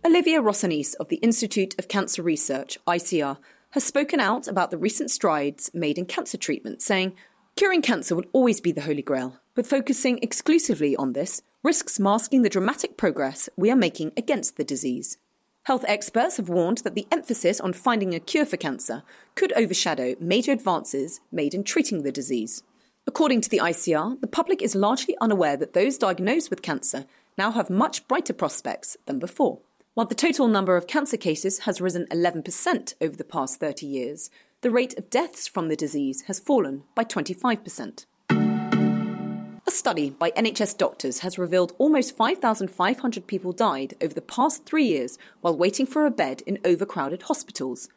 Olivia 0.04 0.40
Rossanese 0.40 0.94
of 1.00 1.08
the 1.08 1.16
Institute 1.16 1.74
of 1.80 1.88
Cancer 1.88 2.22
Research, 2.22 2.78
ICR, 2.86 3.38
has 3.74 3.82
spoken 3.82 4.20
out 4.20 4.46
about 4.46 4.70
the 4.70 4.78
recent 4.78 5.10
strides 5.10 5.68
made 5.74 5.98
in 5.98 6.06
cancer 6.06 6.38
treatment, 6.38 6.80
saying, 6.80 7.12
Curing 7.56 7.82
cancer 7.82 8.14
will 8.14 8.24
always 8.32 8.60
be 8.60 8.70
the 8.70 8.82
holy 8.82 9.02
grail, 9.02 9.40
but 9.56 9.66
focusing 9.66 10.16
exclusively 10.22 10.94
on 10.94 11.12
this 11.12 11.42
risks 11.64 11.98
masking 11.98 12.42
the 12.42 12.48
dramatic 12.48 12.96
progress 12.96 13.48
we 13.56 13.72
are 13.72 13.76
making 13.76 14.12
against 14.16 14.56
the 14.56 14.62
disease. 14.62 15.18
Health 15.64 15.84
experts 15.88 16.36
have 16.36 16.48
warned 16.48 16.78
that 16.78 16.94
the 16.94 17.08
emphasis 17.10 17.60
on 17.60 17.72
finding 17.72 18.14
a 18.14 18.20
cure 18.20 18.46
for 18.46 18.56
cancer 18.56 19.02
could 19.34 19.52
overshadow 19.54 20.14
major 20.20 20.52
advances 20.52 21.20
made 21.32 21.52
in 21.52 21.64
treating 21.64 22.04
the 22.04 22.12
disease. 22.12 22.62
According 23.08 23.40
to 23.40 23.50
the 23.50 23.58
ICR, 23.58 24.20
the 24.20 24.28
public 24.28 24.62
is 24.62 24.76
largely 24.76 25.16
unaware 25.20 25.56
that 25.56 25.72
those 25.72 25.98
diagnosed 25.98 26.48
with 26.48 26.62
cancer 26.62 27.06
now 27.36 27.50
have 27.50 27.70
much 27.70 28.06
brighter 28.06 28.34
prospects 28.34 28.96
than 29.06 29.18
before. 29.18 29.58
While 29.94 30.06
the 30.06 30.16
total 30.16 30.48
number 30.48 30.76
of 30.76 30.88
cancer 30.88 31.16
cases 31.16 31.60
has 31.60 31.80
risen 31.80 32.08
11% 32.10 32.94
over 33.00 33.14
the 33.14 33.22
past 33.22 33.60
30 33.60 33.86
years, 33.86 34.28
the 34.60 34.72
rate 34.72 34.98
of 34.98 35.08
deaths 35.08 35.46
from 35.46 35.68
the 35.68 35.76
disease 35.76 36.22
has 36.22 36.40
fallen 36.40 36.82
by 36.96 37.04
25%. 37.04 38.04
A 38.28 39.70
study 39.70 40.10
by 40.10 40.32
NHS 40.32 40.76
doctors 40.78 41.20
has 41.20 41.38
revealed 41.38 41.74
almost 41.78 42.16
5,500 42.16 43.28
people 43.28 43.52
died 43.52 43.94
over 44.02 44.12
the 44.12 44.20
past 44.20 44.64
three 44.64 44.84
years 44.84 45.16
while 45.42 45.56
waiting 45.56 45.86
for 45.86 46.04
a 46.04 46.10
bed 46.10 46.42
in 46.44 46.58
overcrowded 46.64 47.22
hospitals. 47.22 47.88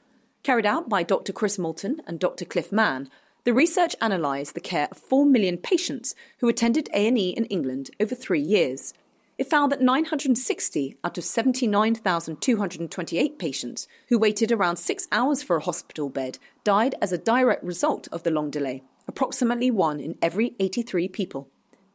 Carried 0.44 0.68
out 0.68 0.88
by 0.88 1.02
Dr. 1.02 1.34
Chris 1.34 1.58
Moulton 1.58 2.04
and 2.06 2.20
Dr. 2.20 2.46
Cliff 2.46 2.72
Mann, 2.72 3.10
the 3.44 3.56
research 3.56 3.96
analysed 4.00 4.54
the 4.54 4.60
care 4.60 4.88
of 4.92 5.00
4 5.00 5.26
million 5.26 5.58
patients 5.58 6.14
who 6.42 6.48
attended 6.48 6.90
A&E 6.94 7.30
in 7.32 7.46
England 7.46 7.90
over 8.00 8.14
three 8.14 8.42
years– 8.42 8.94
it 9.38 9.50
found 9.50 9.72
that 9.72 9.82
960 9.82 10.98
out 11.04 11.18
of 11.18 11.24
79,228 11.24 13.38
patients 13.38 13.88
who 14.10 14.18
waited 14.18 14.52
around 14.52 14.78
six 14.78 15.08
hours 15.12 15.44
for 15.44 15.58
a 15.58 15.64
hospital 15.64 16.10
bed 16.10 16.40
died 16.64 16.96
as 17.02 17.12
a 17.12 17.18
direct 17.18 17.64
result 17.64 18.08
of 18.12 18.24
the 18.24 18.32
long 18.32 18.50
delay, 18.50 18.84
approximately 19.08 19.70
one 19.70 20.00
in 20.00 20.18
every 20.22 20.56
83 20.60 21.08
people. 21.10 21.50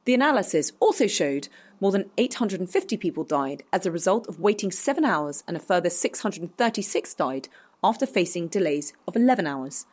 The 0.04 0.14
analysis 0.14 0.72
also 0.80 1.06
showed 1.06 1.48
more 1.80 1.90
than 1.90 2.10
850 2.16 2.96
people 2.96 3.24
died 3.24 3.64
as 3.72 3.86
a 3.86 3.90
result 3.90 4.28
of 4.28 4.38
waiting 4.38 4.70
seven 4.70 5.04
hours, 5.04 5.42
and 5.48 5.56
a 5.56 5.60
further 5.60 5.90
636 5.90 7.14
died 7.14 7.48
after 7.82 8.06
facing 8.06 8.46
delays 8.46 8.92
of 9.08 9.16
11 9.16 9.48
hours. 9.48 9.86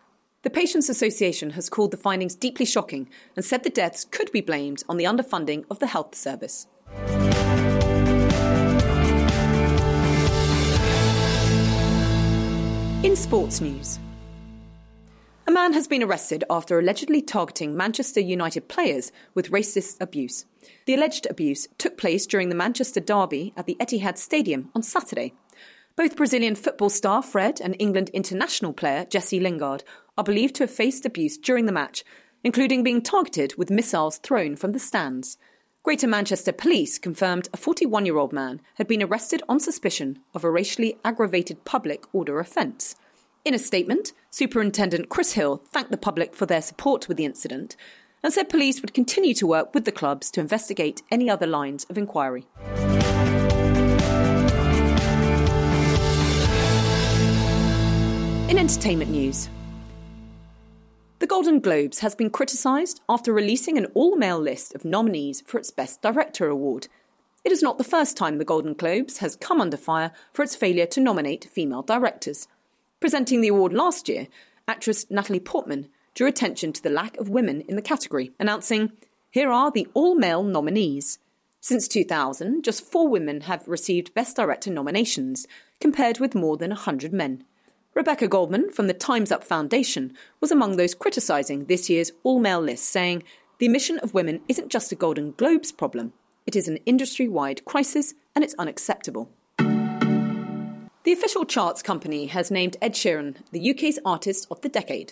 The 0.44 0.52
Patients 0.52 0.88
Association 0.88 1.52
has 1.52 1.70
called 1.70 1.92
the 1.92 1.98
findings 1.98 2.36
deeply 2.36 2.66
shocking 2.66 3.10
and 3.36 3.44
said 3.44 3.64
the 3.64 3.70
deaths 3.70 4.06
could 4.06 4.32
be 4.32 4.42
blamed 4.42 4.84
on 4.88 4.98
the 4.98 5.06
underfunding 5.06 5.66
of 5.70 5.80
the 5.80 5.88
health 5.88 6.16
service. 6.16 6.68
In 13.02 13.16
sports 13.16 13.62
news, 13.62 13.98
a 15.48 15.52
man 15.54 15.72
has 15.72 15.88
been 15.88 16.04
arrested 16.04 16.44
after 16.50 16.78
allegedly 16.78 17.22
targeting 17.22 17.78
Manchester 17.78 18.20
United 18.20 18.68
players 18.68 19.14
with 19.34 19.52
racist 19.52 20.02
abuse. 20.02 20.46
The 20.86 20.96
alleged 20.96 21.26
abuse 21.30 21.70
took 21.78 21.98
place 21.98 22.28
during 22.28 22.50
the 22.50 22.56
Manchester 22.56 23.00
derby 23.00 23.54
at 23.56 23.68
the 23.68 23.78
Etihad 23.80 24.18
Stadium 24.18 24.70
on 24.76 24.84
Saturday. 24.84 25.34
Both 25.96 26.18
Brazilian 26.18 26.56
football 26.56 26.90
star 26.90 27.24
Fred 27.24 27.62
and 27.62 27.74
England 27.80 28.10
international 28.10 28.74
player 28.74 29.06
Jesse 29.06 29.40
Lingard 29.40 29.86
are 30.18 30.24
believed 30.26 30.56
to 30.56 30.64
have 30.64 30.72
faced 30.72 31.06
abuse 31.06 31.38
during 31.38 31.68
the 31.68 31.72
match, 31.72 32.04
including 32.44 32.84
being 32.84 33.02
targeted 33.02 33.56
with 33.58 33.72
missiles 33.72 34.18
thrown 34.18 34.58
from 34.58 34.74
the 34.74 34.78
stands. 34.78 35.38
Greater 35.82 36.08
Manchester 36.08 36.52
Police 36.52 37.00
confirmed 37.00 37.48
a 37.54 37.58
41 37.58 38.06
year 38.06 38.18
old 38.18 38.34
man 38.34 38.60
had 38.76 38.86
been 38.86 39.02
arrested 39.02 39.42
on 39.48 39.62
suspicion 39.62 40.20
of 40.34 40.44
a 40.44 40.52
racially 40.52 40.98
aggravated 41.06 41.64
public 41.64 42.04
order 42.12 42.38
offence. 42.42 42.98
In 43.46 43.54
a 43.54 43.60
statement, 43.60 44.12
Superintendent 44.30 45.08
Chris 45.08 45.34
Hill 45.34 45.64
thanked 45.72 45.92
the 45.92 45.98
public 45.98 46.36
for 46.36 46.46
their 46.46 46.62
support 46.62 47.08
with 47.08 47.16
the 47.16 47.24
incident 47.24 47.78
and 48.22 48.34
said 48.34 48.50
police 48.50 48.82
would 48.82 48.94
continue 48.94 49.34
to 49.36 49.48
work 49.48 49.74
with 49.74 49.86
the 49.86 49.94
clubs 49.94 50.30
to 50.32 50.42
investigate 50.42 51.02
any 51.10 51.30
other 51.30 51.48
lines 51.48 51.86
of 51.86 51.98
inquiry. 51.98 52.46
In 58.50 58.58
entertainment 58.58 59.12
news, 59.12 59.48
the 61.20 61.28
Golden 61.28 61.60
Globes 61.60 62.00
has 62.00 62.16
been 62.16 62.30
criticised 62.30 63.02
after 63.10 63.34
releasing 63.34 63.78
an 63.78 63.88
all 63.94 64.16
male 64.16 64.40
list 64.40 64.74
of 64.74 64.86
nominees 64.86 65.42
for 65.42 65.58
its 65.58 65.70
Best 65.70 66.02
Director 66.02 66.48
award. 66.48 66.88
It 67.44 67.52
is 67.52 67.62
not 67.62 67.78
the 67.78 67.84
first 67.84 68.16
time 68.16 68.38
the 68.38 68.46
Golden 68.46 68.74
Globes 68.74 69.18
has 69.18 69.36
come 69.36 69.60
under 69.60 69.76
fire 69.76 70.12
for 70.32 70.44
its 70.44 70.56
failure 70.56 70.86
to 70.86 71.02
nominate 71.02 71.50
female 71.52 71.82
directors. 71.82 72.48
Presenting 73.02 73.42
the 73.42 73.50
award 73.50 73.74
last 73.74 74.08
year, 74.08 74.28
actress 74.66 75.06
Natalie 75.10 75.42
Portman 75.42 75.90
drew 76.14 76.28
attention 76.28 76.72
to 76.72 76.82
the 76.82 76.90
lack 76.90 77.18
of 77.18 77.30
women 77.30 77.62
in 77.62 77.76
the 77.76 77.82
category, 77.82 78.32
announcing, 78.40 78.94
Here 79.30 79.52
are 79.52 79.72
the 79.72 79.88
all 79.94 80.16
male 80.16 80.44
nominees. 80.44 81.20
Since 81.60 81.90
2000, 81.90 82.64
just 82.64 82.86
four 82.86 83.10
women 83.10 83.42
have 83.42 83.68
received 83.68 84.14
Best 84.14 84.38
Director 84.38 84.72
nominations, 84.72 85.48
compared 85.82 86.20
with 86.20 86.34
more 86.34 86.56
than 86.56 86.70
100 86.70 87.12
men. 87.12 87.44
Rebecca 88.00 88.30
Goldman 88.30 88.72
from 88.72 88.88
the 88.88 88.94
Time's 88.94 89.30
Up 89.30 89.44
Foundation 89.44 90.14
was 90.40 90.52
among 90.52 90.78
those 90.78 90.96
criticising 90.96 91.66
this 91.66 91.90
year's 91.90 92.14
all 92.24 92.40
male 92.40 92.62
list, 92.62 92.86
saying, 92.86 93.24
The 93.58 93.68
omission 93.68 94.00
of 94.00 94.14
women 94.14 94.40
isn't 94.48 94.70
just 94.70 94.94
a 94.94 94.96
Golden 94.96 95.34
Globes 95.34 95.74
problem, 95.74 96.14
it 96.48 96.56
is 96.56 96.70
an 96.70 96.78
industry 96.86 97.28
wide 97.28 97.66
crisis 97.66 98.14
and 98.34 98.42
it's 98.42 98.56
unacceptable. 98.58 99.30
The 99.58 101.12
official 101.12 101.44
charts 101.44 101.82
company 101.82 102.28
has 102.28 102.50
named 102.50 102.78
Ed 102.82 102.94
Sheeran 102.94 103.36
the 103.52 103.70
UK's 103.72 104.00
Artist 104.06 104.48
of 104.50 104.62
the 104.62 104.70
Decade. 104.70 105.12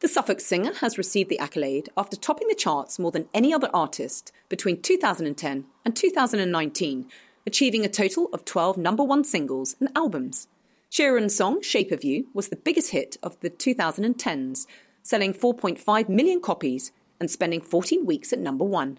The 0.00 0.08
Suffolk 0.08 0.40
singer 0.40 0.72
has 0.76 0.96
received 0.96 1.28
the 1.28 1.38
accolade 1.38 1.90
after 1.98 2.16
topping 2.16 2.48
the 2.48 2.54
charts 2.54 2.98
more 2.98 3.10
than 3.10 3.28
any 3.34 3.52
other 3.52 3.68
artist 3.74 4.32
between 4.48 4.80
2010 4.80 5.66
and 5.84 5.94
2019, 5.94 7.10
achieving 7.46 7.84
a 7.84 7.90
total 7.90 8.30
of 8.32 8.46
12 8.46 8.78
number 8.78 9.04
one 9.04 9.22
singles 9.22 9.76
and 9.78 9.90
albums. 9.94 10.48
Sheeran's 10.92 11.34
song 11.34 11.62
Shape 11.62 11.90
of 11.90 12.04
You 12.04 12.26
was 12.34 12.48
the 12.48 12.56
biggest 12.56 12.90
hit 12.90 13.16
of 13.22 13.40
the 13.40 13.48
2010s, 13.48 14.66
selling 15.02 15.32
4.5 15.32 16.08
million 16.10 16.38
copies 16.42 16.92
and 17.18 17.30
spending 17.30 17.62
14 17.62 18.04
weeks 18.04 18.30
at 18.30 18.38
number 18.38 18.66
one. 18.66 18.98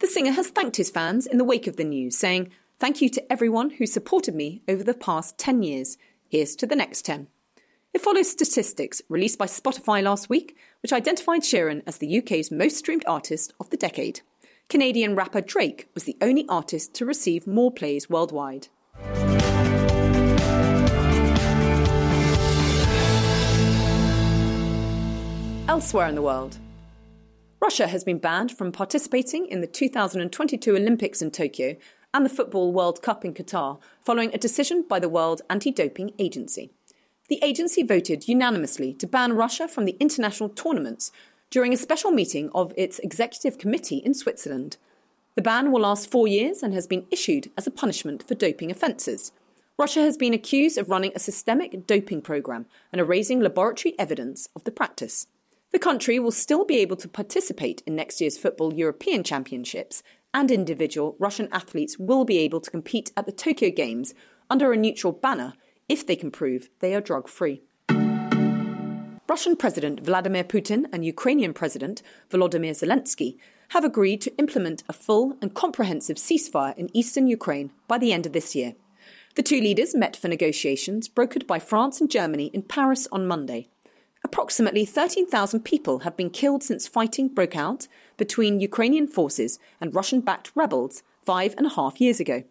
The 0.00 0.06
singer 0.06 0.30
has 0.30 0.48
thanked 0.48 0.78
his 0.78 0.88
fans 0.88 1.26
in 1.26 1.36
the 1.36 1.44
wake 1.44 1.66
of 1.66 1.76
the 1.76 1.84
news, 1.84 2.16
saying, 2.16 2.50
Thank 2.78 3.02
you 3.02 3.10
to 3.10 3.30
everyone 3.30 3.68
who 3.68 3.84
supported 3.84 4.34
me 4.34 4.62
over 4.66 4.82
the 4.82 4.94
past 4.94 5.36
10 5.36 5.62
years. 5.62 5.98
Here's 6.30 6.56
to 6.56 6.66
the 6.66 6.74
next 6.74 7.02
10. 7.04 7.26
It 7.92 8.00
follows 8.00 8.30
statistics 8.30 9.02
released 9.10 9.38
by 9.38 9.44
Spotify 9.44 10.02
last 10.02 10.30
week, 10.30 10.56
which 10.80 10.94
identified 10.94 11.42
Sheeran 11.42 11.82
as 11.86 11.98
the 11.98 12.18
UK's 12.20 12.50
most 12.50 12.78
streamed 12.78 13.04
artist 13.06 13.52
of 13.60 13.68
the 13.68 13.76
decade. 13.76 14.22
Canadian 14.70 15.14
rapper 15.14 15.42
Drake 15.42 15.90
was 15.92 16.04
the 16.04 16.16
only 16.22 16.46
artist 16.48 16.94
to 16.94 17.04
receive 17.04 17.46
more 17.46 17.70
plays 17.70 18.08
worldwide. 18.08 18.68
Elsewhere 25.68 26.08
in 26.08 26.14
the 26.14 26.22
world, 26.22 26.56
Russia 27.60 27.88
has 27.88 28.02
been 28.02 28.16
banned 28.16 28.50
from 28.50 28.72
participating 28.72 29.46
in 29.48 29.60
the 29.60 29.66
2022 29.66 30.74
Olympics 30.74 31.20
in 31.20 31.30
Tokyo 31.30 31.76
and 32.14 32.24
the 32.24 32.30
Football 32.30 32.72
World 32.72 33.02
Cup 33.02 33.22
in 33.22 33.34
Qatar 33.34 33.78
following 34.00 34.32
a 34.32 34.38
decision 34.38 34.82
by 34.88 34.98
the 34.98 35.10
World 35.10 35.42
Anti 35.50 35.70
Doping 35.70 36.14
Agency. 36.18 36.70
The 37.28 37.38
agency 37.42 37.82
voted 37.82 38.28
unanimously 38.28 38.94
to 38.94 39.06
ban 39.06 39.34
Russia 39.34 39.68
from 39.68 39.84
the 39.84 39.98
international 40.00 40.48
tournaments 40.48 41.12
during 41.50 41.74
a 41.74 41.76
special 41.76 42.12
meeting 42.12 42.48
of 42.54 42.72
its 42.74 42.98
executive 43.00 43.58
committee 43.58 43.98
in 43.98 44.14
Switzerland. 44.14 44.78
The 45.34 45.42
ban 45.42 45.70
will 45.70 45.82
last 45.82 46.10
four 46.10 46.26
years 46.26 46.62
and 46.62 46.72
has 46.72 46.86
been 46.86 47.04
issued 47.10 47.50
as 47.58 47.66
a 47.66 47.70
punishment 47.70 48.26
for 48.26 48.34
doping 48.34 48.70
offences. 48.70 49.32
Russia 49.78 50.00
has 50.00 50.16
been 50.16 50.32
accused 50.32 50.78
of 50.78 50.88
running 50.88 51.12
a 51.14 51.18
systemic 51.18 51.86
doping 51.86 52.22
program 52.22 52.64
and 52.90 53.02
erasing 53.02 53.40
laboratory 53.40 53.94
evidence 53.98 54.48
of 54.56 54.64
the 54.64 54.70
practice. 54.70 55.26
The 55.70 55.78
country 55.78 56.18
will 56.18 56.30
still 56.30 56.64
be 56.64 56.78
able 56.78 56.96
to 56.96 57.08
participate 57.08 57.82
in 57.86 57.94
next 57.94 58.20
year's 58.20 58.38
Football 58.38 58.72
European 58.72 59.22
Championships, 59.22 60.02
and 60.32 60.50
individual 60.50 61.14
Russian 61.18 61.48
athletes 61.52 61.98
will 61.98 62.24
be 62.24 62.38
able 62.38 62.60
to 62.60 62.70
compete 62.70 63.12
at 63.16 63.26
the 63.26 63.32
Tokyo 63.32 63.70
Games 63.70 64.14
under 64.48 64.72
a 64.72 64.76
neutral 64.76 65.12
banner 65.12 65.52
if 65.88 66.06
they 66.06 66.16
can 66.16 66.30
prove 66.30 66.70
they 66.80 66.94
are 66.94 67.00
drug 67.00 67.28
free. 67.28 67.62
Russian 69.28 69.56
President 69.56 70.00
Vladimir 70.00 70.42
Putin 70.42 70.86
and 70.90 71.04
Ukrainian 71.04 71.52
President 71.52 72.02
Volodymyr 72.30 72.72
Zelensky 72.72 73.36
have 73.68 73.84
agreed 73.84 74.22
to 74.22 74.34
implement 74.38 74.82
a 74.88 74.94
full 74.94 75.36
and 75.42 75.54
comprehensive 75.54 76.16
ceasefire 76.16 76.76
in 76.78 76.88
eastern 76.96 77.26
Ukraine 77.26 77.70
by 77.86 77.98
the 77.98 78.12
end 78.14 78.24
of 78.24 78.32
this 78.32 78.54
year. 78.54 78.74
The 79.34 79.42
two 79.42 79.60
leaders 79.60 79.94
met 79.94 80.16
for 80.16 80.28
negotiations 80.28 81.10
brokered 81.10 81.46
by 81.46 81.58
France 81.58 82.00
and 82.00 82.10
Germany 82.10 82.46
in 82.54 82.62
Paris 82.62 83.06
on 83.12 83.26
Monday. 83.26 83.68
Approximately 84.28 84.84
13,000 84.84 85.64
people 85.64 86.00
have 86.00 86.14
been 86.14 86.28
killed 86.28 86.62
since 86.62 86.86
fighting 86.86 87.28
broke 87.28 87.56
out 87.56 87.88
between 88.18 88.60
Ukrainian 88.60 89.06
forces 89.06 89.58
and 89.80 89.94
Russian 89.94 90.20
backed 90.20 90.52
rebels 90.54 91.02
five 91.24 91.54
and 91.56 91.64
a 91.64 91.70
half 91.70 91.98
years 91.98 92.20
ago. 92.20 92.44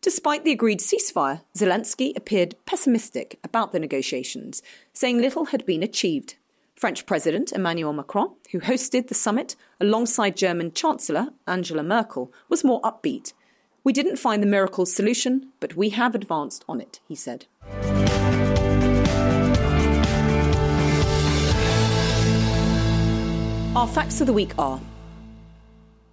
Despite 0.00 0.44
the 0.44 0.52
agreed 0.52 0.78
ceasefire, 0.78 1.40
Zelensky 1.58 2.16
appeared 2.16 2.54
pessimistic 2.66 3.40
about 3.42 3.72
the 3.72 3.80
negotiations, 3.80 4.62
saying 4.92 5.18
little 5.18 5.46
had 5.46 5.66
been 5.66 5.82
achieved. 5.82 6.36
French 6.76 7.04
President 7.04 7.50
Emmanuel 7.50 7.92
Macron, 7.92 8.36
who 8.52 8.60
hosted 8.60 9.08
the 9.08 9.14
summit 9.14 9.56
alongside 9.80 10.36
German 10.36 10.70
Chancellor 10.72 11.30
Angela 11.48 11.82
Merkel, 11.82 12.32
was 12.48 12.62
more 12.62 12.80
upbeat. 12.82 13.32
We 13.82 13.92
didn't 13.92 14.20
find 14.20 14.40
the 14.40 14.46
miracle 14.46 14.86
solution, 14.86 15.50
but 15.58 15.74
we 15.74 15.88
have 15.90 16.14
advanced 16.14 16.64
on 16.68 16.80
it, 16.80 17.00
he 17.08 17.16
said. 17.16 17.46
Our 23.76 23.88
facts 23.88 24.20
of 24.20 24.28
the 24.28 24.32
week 24.32 24.52
are 24.56 24.80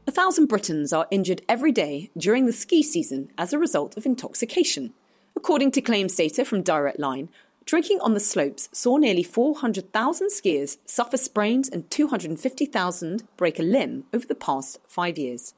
a 0.07 0.11
thousand 0.11 0.47
Britons 0.47 0.91
are 0.91 1.05
injured 1.11 1.43
every 1.47 1.71
day 1.71 2.09
during 2.17 2.47
the 2.47 2.53
ski 2.53 2.81
season 2.81 3.29
as 3.37 3.53
a 3.53 3.59
result 3.59 3.95
of 3.97 4.05
intoxication. 4.07 4.93
According 5.35 5.69
to 5.73 5.81
claims 5.81 6.15
data 6.15 6.43
from 6.43 6.63
Direct 6.63 6.97
Line, 6.97 7.29
drinking 7.65 7.99
on 8.01 8.15
the 8.15 8.19
slopes 8.19 8.67
saw 8.71 8.97
nearly 8.97 9.21
400,000 9.21 10.29
skiers 10.29 10.77
suffer 10.85 11.17
sprains 11.17 11.69
and 11.69 11.87
250,000 11.91 13.27
break 13.37 13.59
a 13.59 13.63
limb 13.63 14.05
over 14.11 14.25
the 14.25 14.33
past 14.33 14.79
five 14.87 15.19
years. 15.19 15.53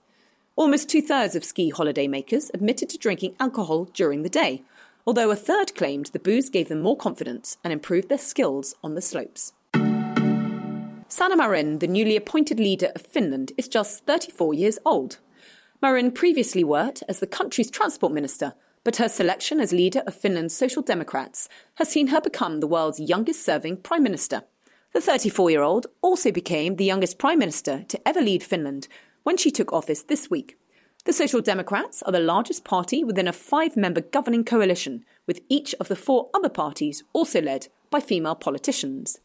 Almost 0.58 0.90
two 0.90 1.02
thirds 1.02 1.38
of 1.38 1.46
ski 1.46 1.70
holiday 1.70 2.10
makers 2.10 2.52
admitted 2.54 2.90
to 2.90 2.98
drinking 2.98 3.38
alcohol 3.40 3.86
during 3.86 4.24
the 4.24 4.30
day, 4.30 4.64
although 5.08 5.32
a 5.32 5.38
third 5.38 5.74
claimed 5.74 6.08
the 6.08 6.20
booze 6.20 6.50
gave 6.50 6.68
them 6.68 6.82
more 6.82 6.98
confidence 6.98 7.58
and 7.64 7.72
improved 7.72 8.10
their 8.10 8.18
skills 8.18 8.76
on 8.84 8.94
the 8.94 9.02
slopes. 9.02 9.54
Sanna 11.15 11.38
Marin, 11.38 11.77
the 11.77 11.86
newly 11.86 12.15
appointed 12.15 12.60
leader 12.60 12.91
of 12.96 13.03
Finland, 13.03 13.51
is 13.55 13.67
just 13.67 14.03
34 14.08 14.55
years 14.55 14.79
old. 14.84 15.20
Marin 15.79 16.12
previously 16.12 16.63
worked 16.63 17.03
as 17.08 17.20
the 17.20 17.27
country's 17.27 17.70
transport 17.70 18.12
minister, 18.12 18.55
but 18.84 18.96
her 18.96 19.08
selection 19.08 19.60
as 19.60 19.72
leader 19.72 20.01
of 20.08 20.15
Finland's 20.15 20.55
Social 20.55 20.82
Democrats 20.82 21.48
has 21.75 21.88
seen 21.88 22.08
her 22.08 22.20
become 22.20 22.62
the 22.62 22.67
world's 22.67 23.00
youngest 23.00 23.46
serving 23.46 23.77
prime 23.77 24.01
minister. 24.01 24.41
The 24.93 25.01
34 25.01 25.51
year 25.51 25.62
old 25.62 25.86
also 26.01 26.32
became 26.32 26.77
the 26.77 26.84
youngest 26.84 27.20
prime 27.20 27.38
minister 27.38 27.86
to 27.89 28.08
ever 28.08 28.20
lead 28.20 28.41
Finland 28.41 28.88
when 29.22 29.38
she 29.38 29.51
took 29.51 29.72
office 29.72 30.01
this 30.01 30.32
week. 30.32 30.58
The 31.05 31.13
Social 31.13 31.41
Democrats 31.41 32.01
are 32.01 32.12
the 32.12 32.20
largest 32.20 32.63
party 32.63 33.03
within 33.03 33.27
a 33.27 33.34
five 33.34 33.77
member 33.77 34.01
governing 34.01 34.46
coalition, 34.46 35.05
with 35.27 35.41
each 35.48 35.75
of 35.79 35.89
the 35.89 35.96
four 35.96 36.32
other 36.34 36.50
parties 36.50 37.03
also 37.13 37.39
led 37.39 37.67
by 37.91 38.00
female 38.00 38.34
politicians. 38.34 39.20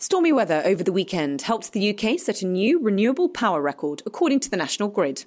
Stormy 0.00 0.30
weather 0.30 0.62
over 0.64 0.84
the 0.84 0.92
weekend 0.92 1.42
helped 1.42 1.72
the 1.72 1.90
UK 1.90 2.20
set 2.20 2.40
a 2.40 2.46
new 2.46 2.78
renewable 2.78 3.28
power 3.28 3.60
record, 3.60 4.00
according 4.06 4.38
to 4.38 4.48
the 4.48 4.56
National 4.56 4.88
Grid. 4.88 5.24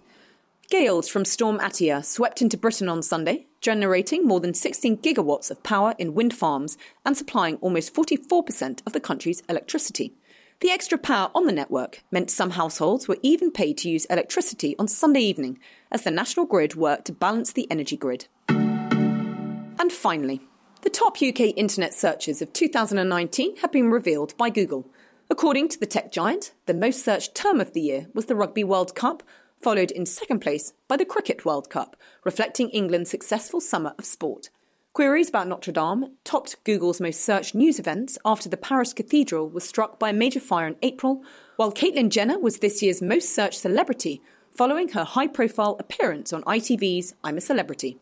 Gales 0.69 1.09
from 1.09 1.25
Storm 1.25 1.59
Atiyah 1.59 2.05
swept 2.05 2.41
into 2.41 2.57
Britain 2.57 2.87
on 2.87 3.03
Sunday, 3.03 3.47
generating 3.59 4.25
more 4.25 4.39
than 4.39 4.53
16 4.53 4.99
gigawatts 4.99 5.51
of 5.51 5.61
power 5.61 5.93
in 5.97 6.13
wind 6.13 6.33
farms 6.33 6.77
and 7.05 7.17
supplying 7.17 7.57
almost 7.57 7.93
44% 7.93 8.81
of 8.87 8.93
the 8.93 9.01
country's 9.01 9.43
electricity. 9.49 10.13
The 10.61 10.71
extra 10.71 10.97
power 10.97 11.31
on 11.35 11.47
the 11.47 11.51
network 11.51 12.01
meant 12.09 12.31
some 12.31 12.51
households 12.51 13.09
were 13.09 13.17
even 13.21 13.51
paid 13.51 13.77
to 13.79 13.89
use 13.89 14.05
electricity 14.05 14.77
on 14.79 14.87
Sunday 14.87 15.19
evening 15.19 15.59
as 15.91 16.03
the 16.03 16.11
National 16.11 16.45
Grid 16.45 16.75
worked 16.75 17.05
to 17.07 17.11
balance 17.11 17.51
the 17.51 17.69
energy 17.69 17.97
grid. 17.97 18.27
And 18.47 19.91
finally, 19.91 20.39
the 20.81 20.89
top 20.89 21.17
UK 21.21 21.53
internet 21.55 21.93
searches 21.93 22.41
of 22.41 22.53
2019 22.53 23.57
have 23.57 23.71
been 23.71 23.91
revealed 23.91 24.35
by 24.37 24.49
Google. 24.49 24.89
According 25.29 25.69
to 25.69 25.79
the 25.79 25.85
tech 25.85 26.11
giant, 26.11 26.53
the 26.65 26.73
most 26.73 27.05
searched 27.05 27.35
term 27.35 27.61
of 27.61 27.73
the 27.73 27.81
year 27.81 28.07
was 28.13 28.25
the 28.25 28.35
Rugby 28.35 28.63
World 28.63 28.95
Cup, 28.95 29.21
followed 29.61 29.91
in 29.91 30.05
second 30.05 30.39
place 30.39 30.73
by 30.87 30.97
the 30.97 31.05
Cricket 31.05 31.45
World 31.45 31.69
Cup, 31.69 31.95
reflecting 32.23 32.69
England's 32.69 33.11
successful 33.11 33.61
summer 33.61 33.93
of 33.99 34.05
sport. 34.05 34.49
Queries 34.93 35.29
about 35.29 35.47
Notre 35.47 35.71
Dame 35.71 36.17
topped 36.23 36.61
Google's 36.63 36.99
most 36.99 37.21
searched 37.21 37.55
news 37.55 37.79
events 37.79 38.17
after 38.25 38.49
the 38.49 38.57
Paris 38.57 38.91
Cathedral 38.91 39.47
was 39.47 39.63
struck 39.63 39.99
by 39.99 40.09
a 40.09 40.13
major 40.13 40.39
fire 40.39 40.67
in 40.67 40.75
April, 40.81 41.23
while 41.57 41.71
Caitlyn 41.71 42.09
Jenner 42.09 42.39
was 42.39 42.57
this 42.57 42.81
year's 42.81 43.01
most 43.01 43.33
searched 43.33 43.61
celebrity, 43.61 44.21
following 44.49 44.89
her 44.89 45.03
high 45.03 45.27
profile 45.27 45.77
appearance 45.79 46.33
on 46.33 46.43
ITV's 46.43 47.13
I'm 47.23 47.37
a 47.37 47.41
Celebrity. 47.41 47.99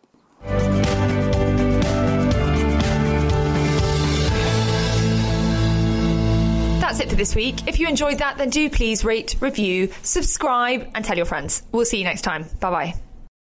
That's 6.89 7.01
it 7.01 7.09
for 7.11 7.15
this 7.15 7.35
week. 7.35 7.67
If 7.67 7.79
you 7.79 7.87
enjoyed 7.87 8.17
that, 8.17 8.39
then 8.39 8.49
do 8.49 8.67
please 8.67 9.05
rate, 9.05 9.35
review, 9.39 9.91
subscribe, 10.01 10.89
and 10.95 11.05
tell 11.05 11.17
your 11.17 11.27
friends. 11.27 11.61
We'll 11.71 11.85
see 11.85 11.99
you 11.99 12.03
next 12.03 12.23
time. 12.23 12.47
Bye 12.59 12.71
bye. 12.71 13.08